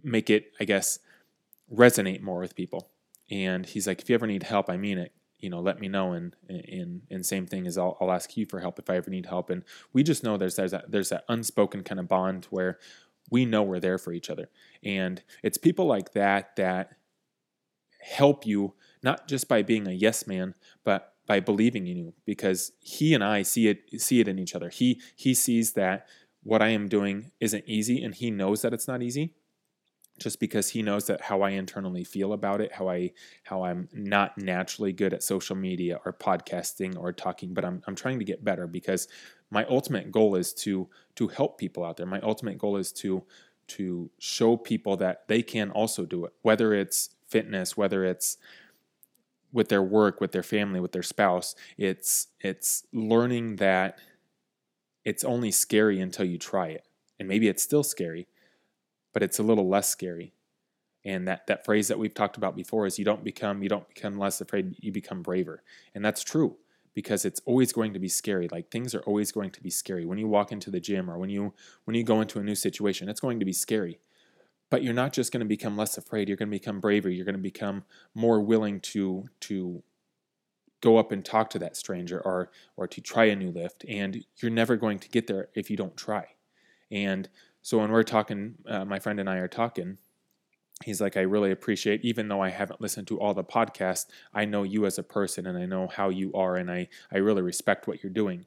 make 0.03 0.31
it, 0.31 0.53
I 0.61 0.65
guess, 0.65 0.99
resonate 1.73 2.21
more 2.21 2.41
with 2.41 2.55
people. 2.55 2.91
And 3.31 3.65
he's 3.65 3.87
like, 3.87 4.01
if 4.01 4.09
you 4.09 4.15
ever 4.15 4.27
need 4.27 4.43
help, 4.43 4.69
I 4.69 4.77
mean 4.77 4.99
it. 4.99 5.13
You 5.39 5.51
know, 5.51 5.61
let 5.61 5.81
me 5.81 5.89
know. 5.89 6.13
And 6.13 6.37
and 6.49 7.03
and 7.11 7.27
same 7.27 7.47
thing 7.47 7.67
is, 7.67 7.79
I'll, 7.79 7.97
I'll 8.01 8.13
ask 8.13 8.37
you 8.37 8.47
for 8.47 8.61
help 8.61 8.79
if 8.79 8.89
I 8.91 8.97
ever 8.97 9.11
need 9.11 9.27
help. 9.27 9.51
And 9.51 9.65
we 9.93 10.03
just 10.03 10.23
know 10.23 10.37
there's 10.37 10.57
there's 10.57 10.71
that 10.73 10.91
there's 10.91 11.09
that 11.09 11.25
unspoken 11.29 11.83
kind 11.83 11.99
of 11.99 12.07
bond 12.07 12.47
where 12.51 12.79
we 13.31 13.47
know 13.47 13.63
we're 13.63 13.81
there 13.81 13.99
for 13.99 14.13
each 14.13 14.31
other. 14.31 14.51
And 14.85 15.23
it's 15.43 15.59
people 15.59 15.87
like 15.87 16.13
that 16.13 16.55
that 16.57 16.97
help 18.01 18.47
you 18.47 18.75
not 19.03 19.29
just 19.29 19.49
by 19.49 19.63
being 19.63 19.87
a 19.87 19.93
yes 19.93 20.27
man, 20.27 20.55
but 20.85 21.15
by 21.27 21.41
believing 21.41 21.87
in 21.87 21.97
you 21.97 22.15
because 22.25 22.73
he 22.81 23.15
and 23.15 23.23
I 23.23 23.43
see 23.43 23.69
it 23.69 24.01
see 24.01 24.21
it 24.21 24.29
in 24.29 24.39
each 24.39 24.55
other. 24.55 24.69
He 24.69 25.01
he 25.17 25.35
sees 25.35 25.73
that 25.73 26.07
what 26.43 26.63
I 26.63 26.69
am 26.69 26.89
doing 26.89 27.31
isn't 27.41 27.65
easy 27.67 28.03
and 28.03 28.15
he 28.15 28.31
knows 28.31 28.63
that 28.63 28.73
it's 28.73 28.89
not 28.89 29.03
easy 29.03 29.35
just 30.19 30.41
because 30.41 30.69
he 30.69 30.83
knows 30.83 31.07
that 31.07 31.21
how 31.21 31.43
I 31.43 31.51
internally 31.51 32.05
feel 32.05 32.33
about 32.33 32.61
it, 32.61 32.73
how 32.73 32.89
I 32.89 33.13
how 33.45 33.65
I'm 33.65 33.89
not 33.93 34.39
naturally 34.39 34.93
good 34.93 35.13
at 35.13 35.23
social 35.23 35.57
media 35.57 36.01
or 36.05 36.13
podcasting 36.13 36.99
or 36.99 37.13
talking, 37.13 37.55
but 37.55 37.65
I'm 37.65 37.83
I'm 37.87 37.95
trying 37.95 38.19
to 38.19 38.25
get 38.25 38.45
better 38.45 38.67
because 38.67 39.09
my 39.51 39.65
ultimate 39.67 40.11
goal 40.11 40.37
is 40.37 40.53
to 40.55 40.89
to 41.17 41.29
help 41.29 41.59
people 41.59 41.85
out 41.85 41.97
there. 41.97 42.07
My 42.07 42.21
ultimate 42.21 42.59
goal 42.59 42.77
is 42.77 42.93
to 42.95 43.25
to 43.69 44.11
show 44.19 44.57
people 44.57 44.97
that 44.99 45.29
they 45.29 45.43
can 45.43 45.71
also 45.71 46.05
do 46.05 46.25
it, 46.25 46.33
whether 46.43 46.75
it's 46.75 47.11
fitness, 47.27 47.77
whether 47.77 48.05
it's 48.05 48.37
with 49.53 49.69
their 49.69 49.83
work, 49.83 50.21
with 50.21 50.33
their 50.33 50.43
family, 50.43 50.81
with 50.81 50.93
their 50.93 51.03
spouse. 51.03 51.55
It's 51.77 52.29
it's 52.41 52.85
learning 52.93 53.57
that 53.57 53.99
it's 55.05 55.25
only 55.25 55.51
scary 55.51 56.01
until 56.01 56.25
you 56.25 56.39
try 56.39 56.69
it. 56.69 56.87
And 57.19 57.29
maybe 57.29 57.49
it's 57.49 57.63
still 57.63 57.83
scary, 57.83 58.27
but 59.13 59.23
it's 59.23 59.39
a 59.39 59.43
little 59.43 59.69
less 59.69 59.89
scary. 59.89 60.33
And 61.05 61.27
that, 61.27 61.47
that 61.49 61.65
phrase 61.65 61.89
that 61.89 61.99
we've 61.99 62.15
talked 62.15 62.37
about 62.37 62.55
before 62.55 62.87
is 62.87 62.99
you 62.99 63.05
don't 63.05 63.25
become 63.25 63.63
you 63.63 63.69
don't 63.69 63.89
become 63.89 64.19
less 64.19 64.41
afraid, 64.41 64.77
you 64.79 64.93
become 64.93 65.23
braver. 65.23 65.63
And 65.95 66.05
that's 66.05 66.23
true 66.23 66.57
because 66.95 67.25
it's 67.25 67.41
always 67.45 67.73
going 67.73 67.93
to 67.95 67.99
be 67.99 68.09
scary. 68.09 68.49
Like 68.49 68.71
things 68.71 68.95
are 68.95 69.01
always 69.01 69.33
going 69.33 69.51
to 69.53 69.63
be 69.63 69.71
scary. 69.71 70.05
When 70.05 70.19
you 70.19 70.29
walk 70.29 70.53
into 70.53 70.71
the 70.71 70.81
gym 70.81 71.11
or 71.11 71.19
when 71.19 71.31
you 71.31 71.55
when 71.85 71.97
you 71.97 72.05
go 72.05 72.21
into 72.21 72.39
a 72.39 72.45
new 72.45 72.55
situation, 72.55 73.09
it's 73.09 73.21
going 73.21 73.41
to 73.41 73.45
be 73.45 73.53
scary. 73.53 73.99
But 74.73 74.83
you're 74.83 74.95
not 74.95 75.13
just 75.13 75.33
going 75.33 75.41
to 75.41 75.47
become 75.47 75.77
less 75.77 75.99
afraid, 75.99 76.29
you're 76.29 76.39
going 76.39 76.49
to 76.49 76.59
become 76.59 76.81
braver, 76.81 77.11
you're 77.11 77.27
going 77.27 77.35
to 77.35 77.43
become 77.43 77.85
more 78.15 78.41
willing 78.41 78.81
to 78.81 79.27
to 79.41 79.83
go 80.81 80.97
up 80.97 81.13
and 81.13 81.23
talk 81.23 81.51
to 81.51 81.59
that 81.59 81.77
stranger 81.77 82.23
or 82.23 82.51
or 82.79 82.89
to 82.89 83.03
try 83.03 83.27
a 83.27 83.37
new 83.37 83.51
lift 83.51 83.85
and 83.87 84.25
you're 84.39 84.51
never 84.51 84.77
going 84.77 84.99
to 84.99 85.11
get 85.11 85.27
there 85.27 85.51
if 85.55 85.69
you 85.69 85.77
don't 85.77 85.95
try. 85.95 86.25
And 86.91 87.29
so 87.61 87.81
when 87.81 87.91
we're 87.91 88.03
talking 88.03 88.55
uh, 88.67 88.87
my 88.87 88.99
friend 88.99 89.21
and 89.21 89.29
I 89.29 89.37
are 89.37 89.47
talking 89.47 89.99
he's 90.85 91.01
like, 91.03 91.17
I 91.17 91.21
really 91.21 91.51
appreciate, 91.51 92.05
even 92.05 92.29
though 92.29 92.41
I 92.41 92.49
haven't 92.49 92.81
listened 92.81 93.07
to 93.09 93.21
all 93.21 93.35
the 93.35 93.45
podcasts, 93.45 94.07
I 94.35 94.47
know 94.47 94.63
you 94.63 94.87
as 94.87 94.99
a 94.99 95.03
person 95.03 95.47
and 95.47 95.57
I 95.57 95.67
know 95.67 95.87
how 95.87 96.09
you 96.09 96.33
are, 96.35 96.57
and 96.57 96.71
I, 96.71 96.89
I 97.13 97.19
really 97.19 97.43
respect 97.43 97.87
what 97.87 98.03
you're 98.03 98.11
doing. 98.11 98.47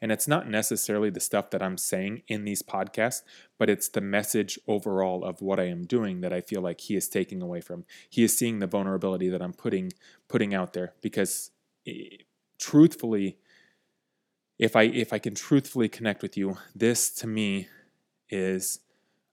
And 0.00 0.12
it's 0.12 0.28
not 0.28 0.48
necessarily 0.48 1.10
the 1.10 1.20
stuff 1.20 1.50
that 1.50 1.62
I'm 1.62 1.78
saying 1.78 2.22
in 2.28 2.44
these 2.44 2.62
podcasts, 2.62 3.22
but 3.58 3.70
it's 3.70 3.88
the 3.88 4.00
message 4.00 4.58
overall 4.68 5.24
of 5.24 5.40
what 5.40 5.58
I 5.58 5.68
am 5.68 5.84
doing 5.84 6.20
that 6.20 6.32
I 6.32 6.40
feel 6.40 6.60
like 6.60 6.80
he 6.80 6.96
is 6.96 7.08
taking 7.08 7.40
away 7.40 7.60
from. 7.60 7.84
He 8.10 8.22
is 8.22 8.36
seeing 8.36 8.58
the 8.58 8.66
vulnerability 8.66 9.28
that 9.30 9.42
I'm 9.42 9.54
putting 9.54 9.92
putting 10.28 10.54
out 10.54 10.72
there 10.72 10.92
because 11.00 11.50
eh, 11.86 12.18
truthfully 12.58 13.38
if 14.58 14.76
I 14.76 14.82
if 14.82 15.12
I 15.12 15.18
can 15.18 15.34
truthfully 15.34 15.88
connect 15.88 16.22
with 16.22 16.36
you, 16.36 16.58
this 16.74 17.10
to 17.14 17.26
me 17.26 17.68
is 18.30 18.80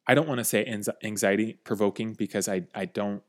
I 0.08 0.16
don't 0.16 0.28
want 0.28 0.40
to 0.40 0.44
say 0.44 0.66
anxiety 1.04 1.60
provoking 1.64 2.14
because 2.14 2.50
I 2.50 2.64
I 2.74 2.86
don't 2.86 3.22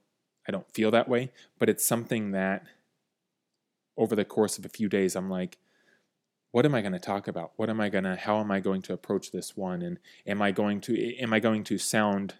I 0.48 0.52
don't 0.52 0.70
feel 0.72 0.90
that 0.92 1.08
way, 1.08 1.30
but 1.58 1.68
it's 1.68 1.84
something 1.84 2.30
that 2.30 2.64
over 3.96 4.16
the 4.16 4.24
course 4.24 4.56
of 4.56 4.64
a 4.64 4.70
few 4.70 4.88
days 4.88 5.14
I'm 5.14 5.28
like 5.28 5.58
what 6.52 6.64
am 6.64 6.74
I 6.74 6.80
going 6.80 6.92
to 6.92 6.98
talk 6.98 7.28
about? 7.28 7.52
What 7.56 7.70
am 7.70 7.80
I 7.80 7.88
going 7.88 8.04
to 8.04 8.16
how 8.16 8.40
am 8.40 8.50
I 8.50 8.60
going 8.60 8.82
to 8.82 8.92
approach 8.92 9.30
this 9.30 9.56
one 9.56 9.82
and 9.82 9.98
am 10.26 10.42
I 10.42 10.50
going 10.50 10.80
to 10.82 11.16
am 11.18 11.32
I 11.32 11.40
going 11.40 11.64
to 11.64 11.78
sound 11.78 12.34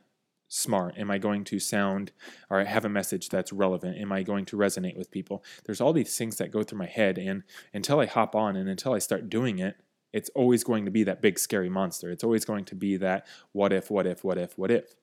smart? 0.48 0.98
Am 0.98 1.10
I 1.10 1.18
going 1.18 1.44
to 1.44 1.60
sound 1.60 2.12
or 2.50 2.64
have 2.64 2.84
a 2.84 2.88
message 2.88 3.28
that's 3.28 3.52
relevant? 3.52 3.98
Am 3.98 4.10
I 4.10 4.22
going 4.22 4.44
to 4.46 4.56
resonate 4.56 4.96
with 4.96 5.10
people? 5.10 5.44
There's 5.64 5.80
all 5.80 5.92
these 5.92 6.16
things 6.16 6.36
that 6.36 6.50
go 6.50 6.62
through 6.62 6.78
my 6.78 6.86
head 6.86 7.18
and 7.18 7.44
until 7.72 8.00
I 8.00 8.06
hop 8.06 8.34
on 8.34 8.56
and 8.56 8.68
until 8.68 8.92
I 8.92 8.98
start 8.98 9.30
doing 9.30 9.58
it, 9.58 9.76
it's 10.12 10.30
always 10.30 10.64
going 10.64 10.84
to 10.84 10.90
be 10.90 11.04
that 11.04 11.22
big 11.22 11.38
scary 11.38 11.68
monster. 11.68 12.10
It's 12.10 12.24
always 12.24 12.44
going 12.44 12.64
to 12.66 12.74
be 12.74 12.96
that 12.96 13.26
what 13.52 13.72
if, 13.72 13.92
what 13.92 14.08
if, 14.08 14.24
what 14.24 14.38
if, 14.38 14.58
what 14.58 14.72
if 14.72 14.96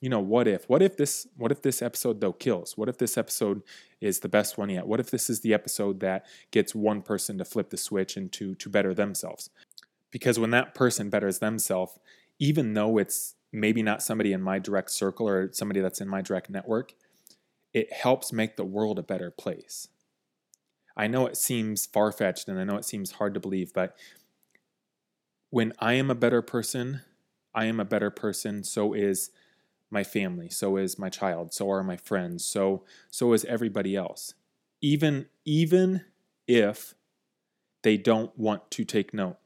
you 0.00 0.08
know, 0.08 0.20
what 0.20 0.48
if? 0.48 0.68
What 0.68 0.82
if 0.82 0.96
this 0.96 1.26
what 1.36 1.52
if 1.52 1.62
this 1.62 1.82
episode 1.82 2.20
though 2.20 2.32
kills? 2.32 2.76
What 2.76 2.88
if 2.88 2.98
this 2.98 3.16
episode 3.16 3.62
is 4.00 4.20
the 4.20 4.28
best 4.28 4.58
one 4.58 4.70
yet? 4.70 4.86
What 4.86 5.00
if 5.00 5.10
this 5.10 5.30
is 5.30 5.40
the 5.40 5.54
episode 5.54 6.00
that 6.00 6.26
gets 6.50 6.74
one 6.74 7.02
person 7.02 7.38
to 7.38 7.44
flip 7.44 7.70
the 7.70 7.76
switch 7.76 8.16
and 8.16 8.30
to 8.32 8.54
to 8.56 8.68
better 8.68 8.94
themselves? 8.94 9.50
Because 10.10 10.38
when 10.38 10.50
that 10.50 10.74
person 10.74 11.10
betters 11.10 11.38
themselves, 11.38 11.98
even 12.38 12.74
though 12.74 12.98
it's 12.98 13.34
maybe 13.52 13.82
not 13.82 14.02
somebody 14.02 14.32
in 14.32 14.42
my 14.42 14.58
direct 14.58 14.90
circle 14.90 15.28
or 15.28 15.52
somebody 15.52 15.80
that's 15.80 16.00
in 16.00 16.08
my 16.08 16.22
direct 16.22 16.50
network, 16.50 16.94
it 17.72 17.92
helps 17.92 18.32
make 18.32 18.56
the 18.56 18.64
world 18.64 18.98
a 18.98 19.02
better 19.02 19.30
place. 19.30 19.88
I 20.96 21.06
know 21.06 21.26
it 21.26 21.36
seems 21.36 21.86
far 21.86 22.12
fetched 22.12 22.48
and 22.48 22.58
I 22.58 22.64
know 22.64 22.76
it 22.76 22.84
seems 22.84 23.12
hard 23.12 23.34
to 23.34 23.40
believe, 23.40 23.72
but 23.72 23.96
when 25.50 25.72
I 25.78 25.94
am 25.94 26.10
a 26.10 26.14
better 26.14 26.42
person, 26.42 27.02
I 27.54 27.66
am 27.66 27.78
a 27.78 27.84
better 27.84 28.10
person, 28.10 28.64
so 28.64 28.94
is 28.94 29.30
my 29.92 30.04
family, 30.04 30.48
so 30.50 30.76
is 30.76 30.98
my 30.98 31.10
child, 31.10 31.52
so 31.54 31.70
are 31.70 31.82
my 31.84 31.96
friends, 31.96 32.44
so 32.44 32.84
so 33.10 33.32
is 33.34 33.44
everybody 33.46 33.96
else. 33.96 34.34
even 34.80 35.26
even 35.44 36.04
if 36.48 36.94
they 37.82 37.96
don't 37.96 38.36
want 38.38 38.70
to 38.72 38.84
take 38.84 39.14
note, 39.14 39.38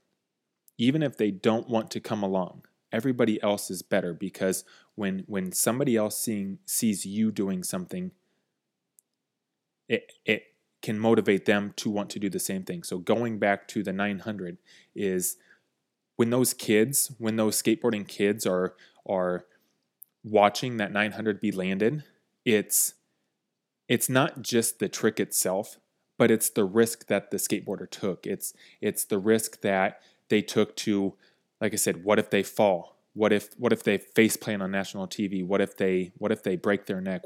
even 0.78 1.02
if 1.02 1.16
they 1.16 1.30
don't 1.30 1.68
want 1.68 1.90
to 1.92 2.00
come 2.00 2.22
along, 2.22 2.64
everybody 2.92 3.42
else 3.42 3.70
is 3.70 3.82
better 3.82 4.14
because 4.14 4.64
when 4.94 5.24
when 5.26 5.52
somebody 5.52 5.96
else 5.96 6.18
seeing 6.18 6.58
sees 6.66 7.06
you 7.06 7.30
doing 7.32 7.62
something, 7.62 8.12
it 9.88 10.12
it 10.24 10.42
can 10.82 10.98
motivate 10.98 11.46
them 11.46 11.72
to 11.76 11.90
want 11.90 12.10
to 12.10 12.18
do 12.18 12.28
the 12.30 12.38
same 12.40 12.62
thing. 12.62 12.82
So 12.82 12.98
going 12.98 13.38
back 13.38 13.66
to 13.68 13.82
the 13.82 13.92
900 13.92 14.58
is 14.94 15.36
when 16.16 16.30
those 16.30 16.54
kids, 16.54 17.12
when 17.18 17.36
those 17.36 17.60
skateboarding 17.60 18.06
kids 18.06 18.46
are 18.46 18.74
are 19.06 19.46
watching 20.26 20.76
that 20.76 20.92
900 20.92 21.40
be 21.40 21.52
landed, 21.52 22.04
it's 22.44 22.94
it's 23.88 24.08
not 24.08 24.42
just 24.42 24.80
the 24.80 24.88
trick 24.88 25.20
itself, 25.20 25.78
but 26.18 26.30
it's 26.30 26.50
the 26.50 26.64
risk 26.64 27.06
that 27.06 27.30
the 27.30 27.36
skateboarder 27.36 27.88
took. 27.88 28.26
It's 28.26 28.52
it's 28.80 29.04
the 29.04 29.18
risk 29.18 29.60
that 29.62 30.00
they 30.28 30.42
took 30.42 30.74
to, 30.76 31.14
like 31.60 31.72
I 31.72 31.76
said, 31.76 32.04
what 32.04 32.18
if 32.18 32.30
they 32.30 32.42
fall? 32.42 32.96
What 33.14 33.32
if 33.32 33.50
what 33.56 33.72
if 33.72 33.84
they 33.84 33.98
face 33.98 34.36
plant 34.36 34.62
on 34.62 34.70
national 34.70 35.06
TV? 35.06 35.46
What 35.46 35.60
if 35.60 35.76
they 35.76 36.12
what 36.18 36.32
if 36.32 36.42
they 36.42 36.56
break 36.56 36.86
their 36.86 37.00
neck? 37.00 37.22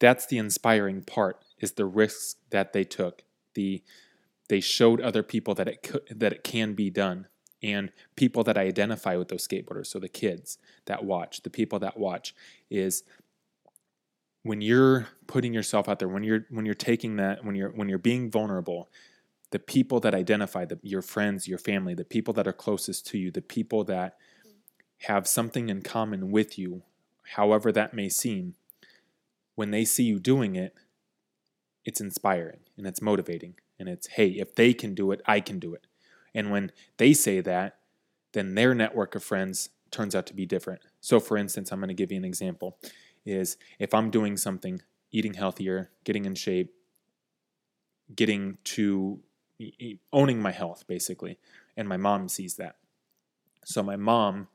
That's 0.00 0.26
the 0.26 0.38
inspiring 0.38 1.02
part 1.02 1.44
is 1.58 1.72
the 1.72 1.86
risks 1.86 2.36
that 2.50 2.72
they 2.72 2.84
took. 2.84 3.22
The 3.54 3.82
they 4.48 4.60
showed 4.60 5.00
other 5.00 5.22
people 5.22 5.54
that 5.54 5.68
it 5.68 5.82
could, 5.82 6.02
that 6.10 6.32
it 6.32 6.44
can 6.44 6.74
be 6.74 6.90
done 6.90 7.28
and 7.62 7.92
people 8.16 8.42
that 8.44 8.58
I 8.58 8.62
identify 8.62 9.16
with 9.16 9.28
those 9.28 9.46
skateboarders 9.46 9.86
so 9.86 9.98
the 9.98 10.08
kids 10.08 10.58
that 10.86 11.04
watch 11.04 11.42
the 11.42 11.50
people 11.50 11.78
that 11.80 11.98
watch 11.98 12.34
is 12.70 13.04
when 14.42 14.60
you're 14.60 15.08
putting 15.26 15.54
yourself 15.54 15.88
out 15.88 15.98
there 15.98 16.08
when 16.08 16.24
you're 16.24 16.46
when 16.50 16.66
you're 16.66 16.74
taking 16.74 17.16
that 17.16 17.44
when 17.44 17.54
you're 17.54 17.70
when 17.70 17.88
you're 17.88 17.98
being 17.98 18.30
vulnerable 18.30 18.90
the 19.50 19.58
people 19.58 20.00
that 20.00 20.14
identify 20.14 20.64
the, 20.64 20.78
your 20.82 21.02
friends 21.02 21.46
your 21.46 21.58
family 21.58 21.94
the 21.94 22.04
people 22.04 22.34
that 22.34 22.46
are 22.46 22.52
closest 22.52 23.06
to 23.06 23.18
you 23.18 23.30
the 23.30 23.42
people 23.42 23.84
that 23.84 24.16
have 25.02 25.26
something 25.26 25.68
in 25.68 25.82
common 25.82 26.30
with 26.30 26.58
you 26.58 26.82
however 27.34 27.70
that 27.70 27.94
may 27.94 28.08
seem 28.08 28.54
when 29.54 29.70
they 29.70 29.84
see 29.84 30.04
you 30.04 30.18
doing 30.18 30.56
it 30.56 30.74
it's 31.84 32.00
inspiring 32.00 32.60
and 32.76 32.86
it's 32.86 33.02
motivating 33.02 33.54
and 33.78 33.88
it's 33.88 34.08
hey 34.08 34.28
if 34.28 34.54
they 34.54 34.72
can 34.72 34.94
do 34.94 35.12
it 35.12 35.20
i 35.26 35.40
can 35.40 35.58
do 35.58 35.74
it 35.74 35.86
and 36.34 36.50
when 36.50 36.70
they 36.96 37.12
say 37.12 37.40
that 37.40 37.78
then 38.32 38.54
their 38.54 38.74
network 38.74 39.14
of 39.14 39.22
friends 39.22 39.70
turns 39.90 40.14
out 40.14 40.26
to 40.26 40.34
be 40.34 40.46
different 40.46 40.80
so 41.00 41.20
for 41.20 41.36
instance 41.36 41.70
i'm 41.70 41.80
going 41.80 41.88
to 41.88 41.94
give 41.94 42.10
you 42.10 42.18
an 42.18 42.24
example 42.24 42.78
is 43.24 43.56
if 43.78 43.94
I'm 43.94 44.10
doing 44.10 44.36
something, 44.36 44.82
eating 45.10 45.34
healthier, 45.34 45.90
getting 46.04 46.24
in 46.24 46.34
shape, 46.34 46.72
getting 48.14 48.58
to 48.64 49.20
owning 50.12 50.40
my 50.40 50.50
health, 50.50 50.84
basically, 50.86 51.38
and 51.76 51.88
my 51.88 51.96
mom 51.96 52.28
sees 52.28 52.56
that. 52.56 52.76
So 53.64 53.82
my 53.82 53.96
mom 53.96 54.48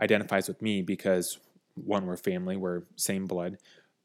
identifies 0.00 0.46
with 0.46 0.62
me 0.62 0.82
because 0.82 1.38
one, 1.74 2.06
we're 2.06 2.16
family, 2.16 2.56
we're 2.56 2.82
same 2.94 3.26
blood. 3.26 3.58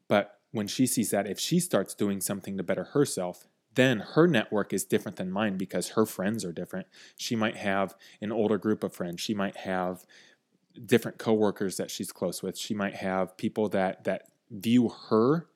But 0.08 0.40
when 0.50 0.66
she 0.66 0.86
sees 0.86 1.10
that, 1.10 1.28
if 1.28 1.38
she 1.38 1.60
starts 1.60 1.94
doing 1.94 2.20
something 2.20 2.56
to 2.56 2.62
better 2.62 2.84
herself, 2.84 3.46
then 3.74 4.00
her 4.00 4.26
network 4.26 4.72
is 4.72 4.84
different 4.84 5.16
than 5.16 5.30
mine 5.30 5.56
because 5.56 5.90
her 5.90 6.06
friends 6.06 6.44
are 6.44 6.52
different. 6.52 6.86
She 7.16 7.36
might 7.36 7.56
have 7.56 7.94
an 8.20 8.32
older 8.32 8.58
group 8.58 8.84
of 8.84 8.92
friends. 8.92 9.20
She 9.20 9.34
might 9.34 9.56
have 9.58 10.04
different 10.84 11.18
coworkers 11.18 11.76
that 11.76 11.90
she's 11.90 12.12
close 12.12 12.42
with. 12.42 12.58
She 12.58 12.74
might 12.74 12.96
have 12.96 13.36
people 13.36 13.68
that 13.70 14.04
that 14.04 14.28
view 14.50 14.90
her 15.08 15.46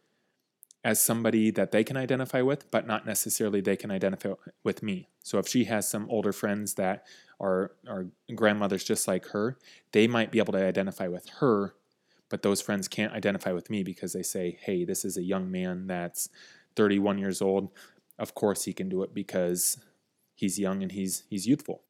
as 0.85 1.01
somebody 1.01 1.51
that 1.51 1.73
they 1.73 1.83
can 1.83 1.97
identify 1.97 2.41
with, 2.41 2.71
but 2.71 2.87
not 2.87 3.05
necessarily 3.05 3.61
they 3.61 3.77
can 3.77 3.91
identify 3.91 4.33
with 4.63 4.83
me. 4.83 5.09
So 5.23 5.39
if 5.39 5.49
she 5.49 5.65
has 5.65 5.89
some 5.89 6.09
older 6.09 6.33
friends 6.33 6.75
that 6.75 7.05
are 7.41 7.73
are 7.89 8.07
grandmothers 8.35 8.85
just 8.85 9.09
like 9.09 9.27
her, 9.29 9.59
they 9.93 10.07
might 10.07 10.31
be 10.31 10.39
able 10.39 10.53
to 10.53 10.65
identify 10.65 11.09
with 11.09 11.29
her, 11.41 11.75
but 12.29 12.43
those 12.43 12.63
friends 12.63 12.89
can't 12.89 13.13
identify 13.13 13.53
with 13.53 13.69
me 13.69 13.83
because 13.83 14.13
they 14.13 14.23
say, 14.23 14.59
"Hey, 14.63 14.85
this 14.85 15.05
is 15.05 15.17
a 15.17 15.23
young 15.23 15.51
man 15.51 15.87
that's 15.87 16.29
31 16.77 17.19
years 17.19 17.43
old. 17.43 17.71
Of 18.19 18.35
course 18.35 18.65
he 18.65 18.73
can 18.73 18.89
do 18.89 19.03
it 19.03 19.15
because 19.15 19.79
he's 20.35 20.59
young 20.59 20.83
and 20.83 20.93
he's 20.93 21.25
he's 21.29 21.47
youthful." 21.47 21.83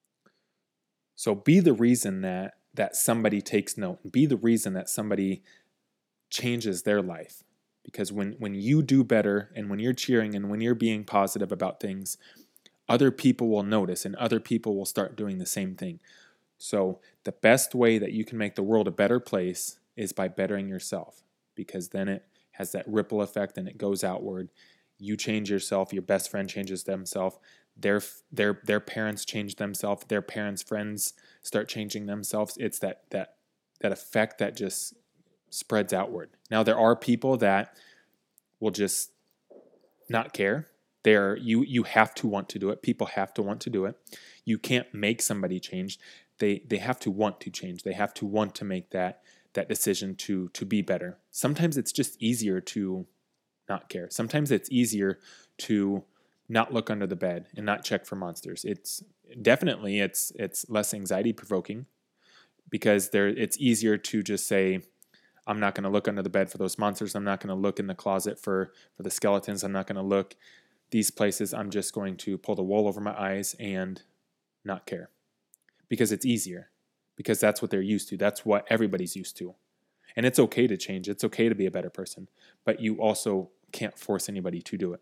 So 1.14 1.34
be 1.34 1.60
the 1.60 1.72
reason 1.72 2.20
that 2.22 2.54
that 2.74 2.96
somebody 2.96 3.40
takes 3.40 3.78
note. 3.78 4.00
And 4.02 4.12
be 4.12 4.26
the 4.26 4.36
reason 4.36 4.74
that 4.74 4.88
somebody 4.88 5.42
changes 6.30 6.82
their 6.82 7.02
life. 7.02 7.42
Because 7.84 8.12
when 8.12 8.32
when 8.34 8.54
you 8.54 8.82
do 8.82 9.04
better 9.04 9.50
and 9.54 9.70
when 9.70 9.78
you're 9.78 9.92
cheering 9.92 10.34
and 10.34 10.50
when 10.50 10.60
you're 10.60 10.74
being 10.74 11.04
positive 11.04 11.52
about 11.52 11.80
things 11.80 12.18
other 12.88 13.10
people 13.10 13.48
will 13.48 13.62
notice 13.62 14.04
and 14.04 14.14
other 14.16 14.40
people 14.40 14.76
will 14.76 14.84
start 14.84 15.16
doing 15.16 15.38
the 15.38 15.46
same 15.46 15.74
thing. 15.74 16.00
So 16.58 17.00
the 17.24 17.32
best 17.32 17.74
way 17.74 17.98
that 17.98 18.12
you 18.12 18.24
can 18.24 18.38
make 18.38 18.54
the 18.54 18.62
world 18.62 18.88
a 18.88 18.92
better 18.92 19.20
place 19.20 19.78
is 19.96 20.12
by 20.12 20.28
bettering 20.28 20.68
yourself 20.68 21.22
because 21.54 21.88
then 21.88 22.08
it 22.08 22.24
has 22.52 22.72
that 22.72 22.88
ripple 22.88 23.20
effect 23.20 23.58
and 23.58 23.68
it 23.68 23.78
goes 23.78 24.04
outward 24.04 24.50
you 24.98 25.16
change 25.16 25.50
yourself 25.50 25.92
your 25.92 26.02
best 26.02 26.30
friend 26.30 26.48
changes 26.48 26.84
themselves 26.84 27.38
their 27.76 28.00
their 28.32 28.60
their 28.64 28.80
parents 28.80 29.24
change 29.24 29.56
themselves 29.56 30.04
their 30.08 30.22
parents 30.22 30.62
friends 30.62 31.12
start 31.42 31.68
changing 31.68 32.06
themselves 32.06 32.56
it's 32.58 32.78
that 32.78 33.02
that 33.10 33.36
that 33.80 33.92
effect 33.92 34.38
that 34.38 34.56
just 34.56 34.94
spreads 35.50 35.92
outward. 35.92 36.30
Now 36.50 36.62
there 36.62 36.78
are 36.78 36.96
people 36.96 37.36
that 37.38 37.76
will 38.60 38.70
just 38.70 39.10
not 40.08 40.32
care. 40.32 40.68
There 41.02 41.36
you 41.36 41.62
you 41.62 41.84
have 41.84 42.14
to 42.16 42.26
want 42.26 42.48
to 42.50 42.58
do 42.58 42.70
it. 42.70 42.82
People 42.82 43.08
have 43.08 43.32
to 43.34 43.42
want 43.42 43.60
to 43.62 43.70
do 43.70 43.84
it. 43.84 43.96
You 44.44 44.58
can't 44.58 44.92
make 44.92 45.22
somebody 45.22 45.60
change. 45.60 45.98
They 46.38 46.62
they 46.66 46.78
have 46.78 46.98
to 47.00 47.10
want 47.10 47.40
to 47.42 47.50
change. 47.50 47.82
They 47.82 47.92
have 47.92 48.14
to 48.14 48.26
want 48.26 48.54
to 48.56 48.64
make 48.64 48.90
that 48.90 49.22
that 49.54 49.68
decision 49.68 50.14
to 50.16 50.48
to 50.50 50.64
be 50.64 50.82
better. 50.82 51.18
Sometimes 51.30 51.76
it's 51.76 51.92
just 51.92 52.20
easier 52.20 52.60
to 52.60 53.06
not 53.68 53.88
care 53.88 54.08
sometimes 54.10 54.50
it's 54.50 54.70
easier 54.70 55.18
to 55.58 56.04
not 56.48 56.72
look 56.72 56.90
under 56.90 57.06
the 57.06 57.16
bed 57.16 57.46
and 57.56 57.66
not 57.66 57.84
check 57.84 58.06
for 58.06 58.16
monsters. 58.16 58.64
It's 58.64 59.02
definitely 59.42 60.00
it's 60.00 60.32
it's 60.36 60.68
less 60.68 60.94
anxiety 60.94 61.32
provoking 61.32 61.86
because 62.70 63.10
there 63.10 63.28
it's 63.28 63.58
easier 63.58 63.96
to 63.96 64.22
just 64.22 64.46
say 64.46 64.82
I'm 65.46 65.60
not 65.60 65.74
going 65.74 65.84
to 65.84 65.90
look 65.90 66.08
under 66.08 66.22
the 66.22 66.28
bed 66.28 66.50
for 66.50 66.58
those 66.58 66.78
monsters. 66.78 67.14
I'm 67.14 67.24
not 67.24 67.40
going 67.40 67.54
to 67.54 67.60
look 67.60 67.78
in 67.78 67.86
the 67.86 67.94
closet 67.94 68.38
for 68.38 68.72
for 68.96 69.02
the 69.02 69.10
skeletons. 69.10 69.64
I'm 69.64 69.72
not 69.72 69.86
going 69.86 69.96
to 69.96 70.02
look 70.02 70.36
these 70.90 71.10
places. 71.10 71.52
I'm 71.52 71.70
just 71.70 71.92
going 71.92 72.16
to 72.18 72.38
pull 72.38 72.54
the 72.54 72.62
wool 72.62 72.86
over 72.86 73.00
my 73.00 73.18
eyes 73.20 73.56
and 73.58 74.02
not 74.64 74.86
care. 74.86 75.10
Because 75.88 76.12
it's 76.12 76.26
easier. 76.26 76.70
Because 77.16 77.40
that's 77.40 77.62
what 77.62 77.70
they're 77.70 77.80
used 77.80 78.08
to. 78.10 78.16
That's 78.16 78.44
what 78.44 78.66
everybody's 78.68 79.16
used 79.16 79.36
to. 79.38 79.54
And 80.16 80.26
it's 80.26 80.38
okay 80.38 80.66
to 80.66 80.76
change. 80.76 81.08
It's 81.08 81.24
okay 81.24 81.48
to 81.48 81.54
be 81.54 81.66
a 81.66 81.70
better 81.70 81.90
person, 81.90 82.28
but 82.64 82.80
you 82.80 82.96
also 82.96 83.50
can't 83.72 83.98
force 83.98 84.28
anybody 84.28 84.62
to 84.62 84.76
do 84.76 84.92
it 84.92 85.00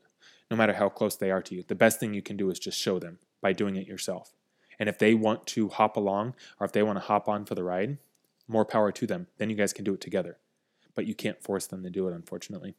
no 0.51 0.57
matter 0.57 0.75
how 0.75 0.89
close 0.89 1.17
they 1.17 1.31
are 1.31 1.43
to 1.43 1.55
you. 1.55 1.65
The 1.67 1.75
best 1.75 2.01
thing 2.01 2.15
you 2.15 2.23
can 2.23 2.37
do 2.37 2.51
is 2.51 2.59
just 2.59 2.79
show 2.79 2.99
them 2.99 3.19
by 3.41 3.53
doing 3.53 3.77
it 3.77 3.87
yourself. 3.87 4.33
And 4.79 4.89
if 4.89 4.99
they 4.99 5.15
want 5.15 5.47
to 5.49 5.69
hop 5.69 5.97
along 5.97 6.35
or 6.59 6.65
if 6.65 6.73
they 6.73 6.83
want 6.83 6.97
to 6.97 7.05
hop 7.05 7.29
on 7.29 7.45
for 7.45 7.55
the 7.55 7.65
ride, 7.65 7.99
more 8.47 8.65
power 8.65 8.93
to 8.93 9.07
them. 9.07 9.29
Then 9.39 9.51
you 9.51 9.57
guys 9.57 9.73
can 9.73 9.85
do 9.85 9.95
it 9.95 10.01
together. 10.01 10.39
But 10.95 11.07
you 11.07 11.15
can't 11.15 11.43
force 11.43 11.67
them 11.67 11.83
to 11.83 11.91
do 11.91 12.09
it, 12.09 12.15
unfortunately. 12.15 12.75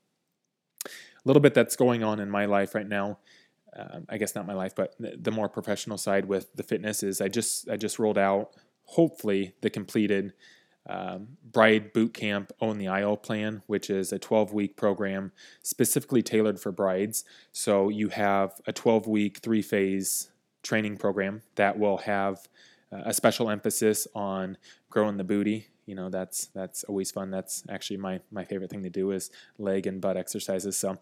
A 0.85 0.89
little 1.25 1.41
bit 1.41 1.53
that's 1.53 1.75
going 1.75 2.03
on 2.03 2.19
in 2.19 2.29
my 2.29 2.45
life 2.45 2.75
right 2.75 2.87
now. 2.87 3.17
Um, 3.75 4.05
I 4.07 4.17
guess 4.17 4.35
not 4.35 4.45
my 4.45 4.53
life, 4.53 4.73
but 4.73 4.95
the 4.99 5.31
more 5.31 5.49
professional 5.49 5.97
side 5.97 6.25
with 6.25 6.53
the 6.55 6.63
fitness 6.63 7.03
is 7.03 7.19
I 7.19 7.27
just 7.27 7.69
I 7.69 7.75
just 7.75 7.99
rolled 7.99 8.17
out 8.17 8.51
hopefully 8.85 9.53
the 9.61 9.69
completed 9.69 10.31
um, 10.87 11.37
Bride 11.51 11.93
Boot 11.93 12.13
Camp 12.13 12.51
Own 12.61 12.77
the 12.77 12.87
Aisle 12.87 13.17
plan, 13.17 13.63
which 13.67 13.89
is 13.89 14.11
a 14.11 14.19
12 14.19 14.53
week 14.53 14.75
program 14.75 15.31
specifically 15.63 16.21
tailored 16.21 16.59
for 16.59 16.71
brides. 16.71 17.23
So 17.51 17.89
you 17.89 18.09
have 18.09 18.61
a 18.67 18.73
12 18.73 19.07
week, 19.07 19.39
three 19.39 19.61
phase 19.61 20.29
training 20.63 20.97
program 20.97 21.41
that 21.55 21.77
will 21.77 21.97
have 21.97 22.47
uh, 22.91 23.03
a 23.05 23.13
special 23.13 23.49
emphasis 23.49 24.07
on 24.13 24.57
growing 24.89 25.17
the 25.17 25.23
booty 25.23 25.67
you 25.85 25.95
know 25.95 26.09
that's 26.09 26.47
that's 26.47 26.83
always 26.85 27.11
fun. 27.11 27.31
That's 27.31 27.63
actually 27.69 27.97
my 27.97 28.19
my 28.31 28.43
favorite 28.43 28.69
thing 28.69 28.83
to 28.83 28.89
do 28.89 29.11
is 29.11 29.29
leg 29.57 29.87
and 29.87 30.01
butt 30.01 30.17
exercises. 30.17 30.77
So 30.77 30.97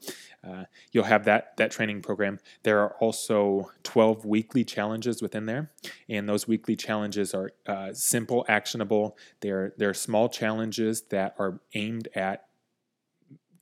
uh, 0.47 0.65
you'll 0.91 1.05
have 1.05 1.25
that 1.25 1.57
that 1.57 1.71
training 1.71 2.01
program. 2.01 2.39
There 2.63 2.79
are 2.79 2.95
also 2.99 3.71
12 3.83 4.25
weekly 4.25 4.63
challenges 4.63 5.21
within 5.21 5.45
there 5.45 5.71
and 6.09 6.27
those 6.27 6.47
weekly 6.47 6.75
challenges 6.75 7.33
are 7.33 7.51
uh, 7.67 7.93
simple 7.93 8.45
actionable. 8.47 9.17
They're 9.41 9.73
they're 9.77 9.93
small 9.93 10.29
challenges 10.29 11.03
that 11.09 11.35
are 11.39 11.59
aimed 11.73 12.07
at 12.15 12.45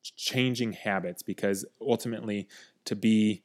changing 0.03 0.73
habits 0.73 1.21
because 1.21 1.65
ultimately 1.79 2.47
to 2.85 2.95
be 2.95 3.43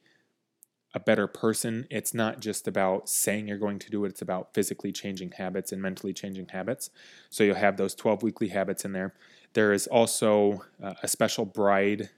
a 0.93 0.99
better 0.99 1.27
person. 1.27 1.87
It's 1.89 2.13
not 2.13 2.39
just 2.39 2.67
about 2.67 3.09
saying 3.09 3.47
you're 3.47 3.57
going 3.57 3.79
to 3.79 3.89
do 3.89 4.05
it, 4.05 4.09
it's 4.09 4.21
about 4.21 4.53
physically 4.53 4.91
changing 4.91 5.31
habits 5.31 5.71
and 5.71 5.81
mentally 5.81 6.13
changing 6.13 6.47
habits. 6.49 6.89
So 7.29 7.43
you'll 7.43 7.55
have 7.55 7.77
those 7.77 7.95
12 7.95 8.23
weekly 8.23 8.49
habits 8.49 8.85
in 8.85 8.93
there. 8.93 9.13
There 9.53 9.73
is 9.73 9.87
also 9.87 10.63
uh, 10.81 10.93
a 11.03 11.07
special 11.07 11.45
bride 11.45 12.09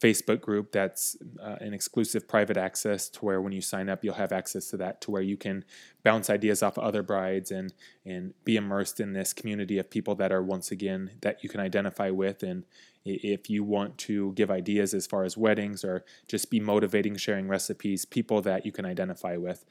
Facebook 0.00 0.40
group 0.40 0.70
that's 0.70 1.16
uh, 1.42 1.56
an 1.60 1.74
exclusive 1.74 2.28
private 2.28 2.56
access 2.56 3.08
to 3.08 3.24
where 3.24 3.40
when 3.40 3.52
you 3.52 3.60
sign 3.60 3.88
up, 3.88 4.04
you'll 4.04 4.14
have 4.14 4.32
access 4.32 4.70
to 4.70 4.76
that 4.76 5.00
to 5.00 5.10
where 5.10 5.22
you 5.22 5.36
can 5.36 5.64
bounce 6.04 6.30
ideas 6.30 6.62
off 6.62 6.78
of 6.78 6.84
other 6.84 7.02
brides 7.02 7.50
and 7.50 7.72
and 8.06 8.32
be 8.44 8.56
immersed 8.56 9.00
in 9.00 9.12
this 9.12 9.32
community 9.32 9.78
of 9.78 9.90
people 9.90 10.14
that 10.14 10.32
are 10.32 10.42
once 10.42 10.70
again 10.70 11.10
that 11.20 11.42
you 11.42 11.48
can 11.48 11.60
identify 11.60 12.10
with. 12.10 12.42
And 12.42 12.64
if 13.04 13.50
you 13.50 13.64
want 13.64 13.98
to 13.98 14.32
give 14.32 14.50
ideas 14.50 14.94
as 14.94 15.06
far 15.06 15.24
as 15.24 15.36
weddings 15.36 15.84
or 15.84 16.04
just 16.28 16.50
be 16.50 16.60
motivating, 16.60 17.16
sharing 17.16 17.48
recipes, 17.48 18.04
people 18.04 18.40
that 18.42 18.64
you 18.64 18.72
can 18.72 18.84
identify 18.84 19.36
with. 19.36 19.64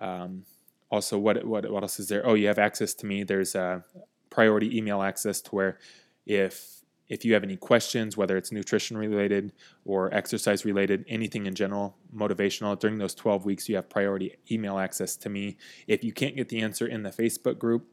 Um, 0.00 0.44
also, 0.90 1.18
what 1.18 1.44
what 1.46 1.70
what 1.70 1.82
else 1.82 2.00
is 2.00 2.08
there? 2.08 2.26
Oh, 2.26 2.34
you 2.34 2.48
have 2.48 2.58
access 2.58 2.94
to 2.94 3.06
me. 3.06 3.22
There's 3.22 3.54
a 3.54 3.84
priority 4.30 4.76
email 4.76 5.02
access 5.02 5.40
to 5.42 5.50
where 5.54 5.78
if 6.26 6.77
if 7.08 7.24
you 7.24 7.34
have 7.34 7.42
any 7.42 7.56
questions, 7.56 8.16
whether 8.16 8.36
it's 8.36 8.52
nutrition 8.52 8.96
related 8.96 9.52
or 9.84 10.12
exercise 10.14 10.64
related, 10.64 11.04
anything 11.08 11.46
in 11.46 11.54
general, 11.54 11.96
motivational, 12.14 12.78
during 12.78 12.98
those 12.98 13.14
12 13.14 13.44
weeks, 13.44 13.68
you 13.68 13.76
have 13.76 13.88
priority 13.88 14.36
email 14.50 14.78
access 14.78 15.16
to 15.16 15.28
me. 15.28 15.56
If 15.86 16.04
you 16.04 16.12
can't 16.12 16.36
get 16.36 16.48
the 16.48 16.60
answer 16.60 16.86
in 16.86 17.02
the 17.02 17.10
Facebook 17.10 17.58
group, 17.58 17.86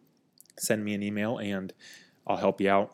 send 0.58 0.84
me 0.84 0.94
an 0.94 1.04
email 1.04 1.38
and 1.38 1.74
I'll 2.28 2.38
help 2.38 2.60
you 2.60 2.70
out 2.70 2.94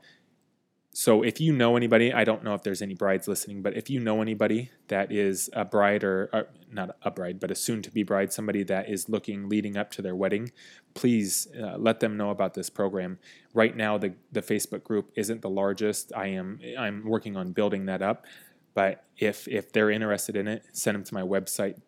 so 0.94 1.24
if 1.24 1.40
you 1.40 1.54
know 1.54 1.78
anybody, 1.78 2.12
I 2.12 2.26
don't 2.26 2.44
know 2.44 2.54
if 2.54 2.64
there's 2.64 2.82
any 2.82 2.96
brides 2.96 3.26
listening, 3.26 3.62
but 3.62 3.78
if 3.78 3.90
you 3.90 4.02
know 4.02 4.22
anybody 4.22 4.72
that 4.90 5.10
is 5.10 5.50
a 5.54 5.64
bride 5.64 6.04
or, 6.04 6.30
or 6.34 6.48
not 6.70 6.98
a 7.02 7.10
bride, 7.10 7.40
but 7.40 7.50
a 7.50 7.56
soon 7.56 7.82
to 7.84 7.92
be 7.92 8.04
bride, 8.04 8.34
somebody 8.34 8.64
that 8.64 8.90
is 8.90 9.08
looking 9.08 9.48
leading 9.48 9.78
up 9.78 9.90
to 9.92 10.02
their 10.02 10.16
wedding, 10.16 10.52
please 10.94 11.48
uh, 11.58 11.78
let 11.78 12.02
them 12.02 12.18
know 12.18 12.30
about 12.30 12.56
this 12.56 12.70
program. 12.70 13.20
Right 13.54 13.76
now, 13.76 13.98
the, 13.98 14.16
the 14.34 14.42
Facebook 14.42 14.84
group 14.84 15.12
isn't 15.16 15.42
the 15.42 15.50
largest. 15.50 16.12
I 16.14 16.28
am 16.28 16.60
I'm 16.78 17.06
working 17.06 17.38
on 17.38 17.54
building 17.54 17.86
that 17.86 18.02
up, 18.02 18.26
but 18.74 19.06
if 19.18 19.48
if 19.48 19.72
they're 19.72 19.92
interested 19.92 20.36
in 20.36 20.50
it, 20.50 20.66
send 20.74 20.96
them 20.96 21.04
to 21.06 21.14
my 21.14 21.22
website, 21.22 21.80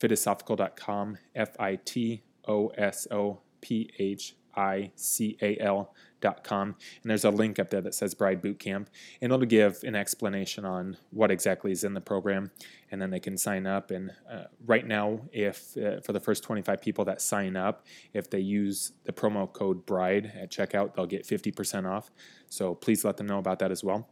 fitosophical.com, 0.00 1.16
F 1.34 1.58
I 1.58 1.76
T 1.76 2.24
O 2.46 2.68
S 2.76 3.06
O 3.10 3.40
P 3.62 3.90
H 3.98 4.36
I 4.54 4.92
C 4.96 5.38
A 5.40 5.56
L 5.60 5.94
and 6.22 6.74
there's 7.04 7.24
a 7.24 7.30
link 7.30 7.58
up 7.58 7.70
there 7.70 7.80
that 7.80 7.94
says 7.94 8.14
Bride 8.14 8.40
Boot 8.42 8.58
Camp, 8.58 8.90
and 9.20 9.32
it'll 9.32 9.46
give 9.46 9.82
an 9.82 9.94
explanation 9.94 10.64
on 10.64 10.96
what 11.10 11.30
exactly 11.30 11.72
is 11.72 11.84
in 11.84 11.94
the 11.94 12.00
program, 12.00 12.50
and 12.90 13.00
then 13.00 13.10
they 13.10 13.20
can 13.20 13.36
sign 13.36 13.66
up. 13.66 13.90
And 13.90 14.12
uh, 14.30 14.44
right 14.66 14.86
now, 14.86 15.20
if 15.32 15.76
uh, 15.76 16.00
for 16.00 16.12
the 16.12 16.20
first 16.20 16.42
25 16.42 16.80
people 16.80 17.04
that 17.06 17.20
sign 17.20 17.56
up, 17.56 17.86
if 18.12 18.30
they 18.30 18.40
use 18.40 18.92
the 19.04 19.12
promo 19.12 19.50
code 19.52 19.86
BRIDE 19.86 20.32
at 20.38 20.50
checkout, 20.50 20.94
they'll 20.94 21.06
get 21.06 21.26
50% 21.26 21.90
off. 21.90 22.10
So 22.48 22.74
please 22.74 23.04
let 23.04 23.16
them 23.16 23.26
know 23.26 23.38
about 23.38 23.58
that 23.60 23.70
as 23.70 23.84
well. 23.84 24.08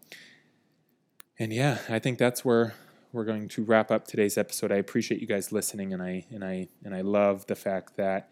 And 1.38 1.52
yeah, 1.52 1.78
I 1.88 1.98
think 1.98 2.18
that's 2.18 2.44
where 2.44 2.74
we're 3.12 3.24
going 3.24 3.48
to 3.48 3.64
wrap 3.64 3.90
up 3.90 4.06
today's 4.06 4.36
episode. 4.36 4.72
I 4.72 4.76
appreciate 4.76 5.20
you 5.20 5.26
guys 5.26 5.52
listening, 5.52 5.92
and 5.92 6.02
I 6.02 6.26
and 6.30 6.44
I 6.44 6.68
and 6.84 6.94
I 6.94 7.00
love 7.00 7.46
the 7.46 7.56
fact 7.56 7.96
that 7.96 8.30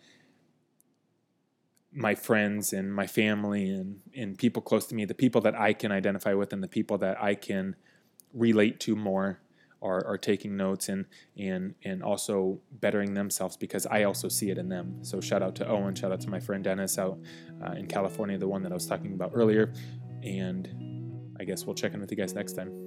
my 1.97 2.15
friends 2.15 2.75
and 2.75 2.95
my 2.95 3.07
family 3.07 3.71
and, 3.71 4.01
and 4.15 4.37
people 4.37 4.61
close 4.61 4.87
to 4.87 4.95
me, 4.95 5.07
the 5.07 5.15
people 5.15 5.41
that 5.41 5.59
I 5.59 5.73
can 5.73 5.91
identify 5.91 6.35
with 6.35 6.53
and 6.53 6.63
the 6.63 6.69
people 6.69 6.99
that 6.99 7.21
I 7.21 7.35
can 7.35 7.75
relate 8.35 8.79
to 8.81 8.95
more 8.95 9.41
are, 9.83 10.07
are 10.07 10.19
taking 10.19 10.57
notes 10.57 10.89
and 10.89 11.07
and 11.39 11.75
and 11.85 12.03
also 12.03 12.61
bettering 12.81 13.15
themselves 13.15 13.57
because 13.57 13.87
I 13.87 14.05
also 14.05 14.29
see 14.29 14.51
it 14.51 14.59
in 14.59 14.69
them. 14.69 14.99
So 15.03 15.21
shout 15.21 15.43
out 15.43 15.55
to 15.57 15.69
Owen, 15.69 15.95
shout 15.95 16.13
out 16.13 16.21
to 16.23 16.31
my 16.31 16.41
friend 16.41 16.63
Dennis 16.63 16.99
out 16.99 17.19
uh, 17.65 17.73
in 17.73 17.87
California, 17.87 18.37
the 18.39 18.49
one 18.49 18.63
that 18.63 18.73
I 18.73 18.75
was 18.75 18.87
talking 18.87 19.15
about 19.15 19.33
earlier, 19.35 19.73
and 20.23 21.35
I 21.41 21.45
guess 21.45 21.65
we'll 21.65 21.75
check 21.75 21.95
in 21.95 22.01
with 22.01 22.11
you 22.11 22.17
guys 22.17 22.35
next 22.35 22.55
time. 22.55 22.86